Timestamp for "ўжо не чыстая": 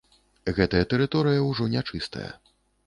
1.51-2.29